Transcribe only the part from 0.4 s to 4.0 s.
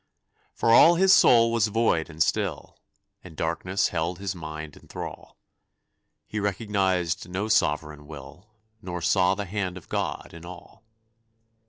For all his soul was void and still, And darkness